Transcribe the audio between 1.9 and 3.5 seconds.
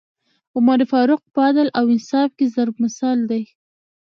انصاف کي ضَرب مثل دی